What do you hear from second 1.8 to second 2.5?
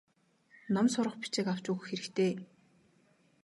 хэрэгтэй.